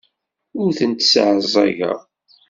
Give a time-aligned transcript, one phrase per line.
[0.61, 1.99] Ur tent-sseɛẓageɣ.